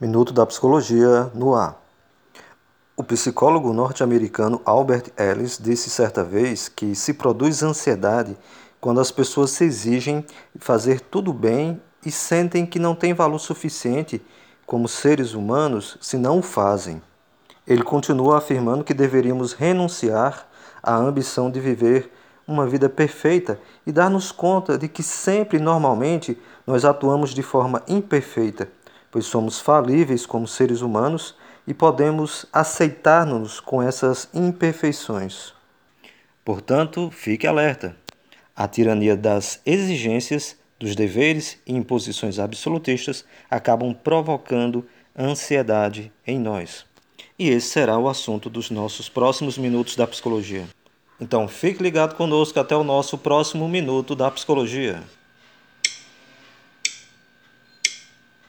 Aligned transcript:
Minuto 0.00 0.32
da 0.32 0.44
Psicologia 0.44 1.30
no 1.32 1.54
ar. 1.54 1.80
O 2.96 3.04
psicólogo 3.04 3.72
norte-americano 3.72 4.60
Albert 4.64 5.12
Ellis 5.16 5.56
disse 5.56 5.88
certa 5.88 6.24
vez 6.24 6.68
que 6.68 6.96
se 6.96 7.14
produz 7.14 7.62
ansiedade 7.62 8.36
quando 8.80 9.00
as 9.00 9.12
pessoas 9.12 9.52
se 9.52 9.62
exigem 9.62 10.26
fazer 10.58 11.00
tudo 11.00 11.32
bem 11.32 11.80
e 12.04 12.10
sentem 12.10 12.66
que 12.66 12.80
não 12.80 12.96
têm 12.96 13.14
valor 13.14 13.38
suficiente 13.38 14.20
como 14.66 14.88
seres 14.88 15.32
humanos 15.32 15.96
se 16.00 16.18
não 16.18 16.40
o 16.40 16.42
fazem. 16.42 17.00
Ele 17.64 17.84
continua 17.84 18.38
afirmando 18.38 18.82
que 18.82 18.92
deveríamos 18.92 19.52
renunciar 19.52 20.48
à 20.82 20.96
ambição 20.96 21.52
de 21.52 21.60
viver 21.60 22.10
uma 22.48 22.66
vida 22.66 22.88
perfeita 22.88 23.60
e 23.86 23.92
dar-nos 23.92 24.32
conta 24.32 24.76
de 24.76 24.88
que 24.88 25.04
sempre, 25.04 25.60
normalmente, 25.60 26.36
nós 26.66 26.84
atuamos 26.84 27.30
de 27.30 27.44
forma 27.44 27.80
imperfeita 27.86 28.68
pois 29.14 29.26
somos 29.26 29.60
falíveis 29.60 30.26
como 30.26 30.48
seres 30.48 30.80
humanos 30.80 31.36
e 31.68 31.72
podemos 31.72 32.46
aceitar-nos 32.52 33.60
com 33.60 33.80
essas 33.80 34.28
imperfeições. 34.34 35.52
Portanto, 36.44 37.12
fique 37.12 37.46
alerta. 37.46 37.96
A 38.56 38.66
tirania 38.66 39.16
das 39.16 39.60
exigências, 39.64 40.56
dos 40.80 40.96
deveres 40.96 41.60
e 41.64 41.76
imposições 41.76 42.40
absolutistas 42.40 43.24
acabam 43.48 43.94
provocando 43.94 44.84
ansiedade 45.16 46.10
em 46.26 46.36
nós. 46.36 46.84
E 47.38 47.50
esse 47.50 47.68
será 47.68 47.96
o 47.96 48.08
assunto 48.08 48.50
dos 48.50 48.68
nossos 48.68 49.08
próximos 49.08 49.56
minutos 49.56 49.94
da 49.94 50.08
psicologia. 50.08 50.64
Então, 51.20 51.46
fique 51.46 51.80
ligado 51.80 52.16
conosco 52.16 52.58
até 52.58 52.74
o 52.74 52.82
nosso 52.82 53.16
próximo 53.16 53.68
minuto 53.68 54.16
da 54.16 54.28
psicologia. 54.28 55.04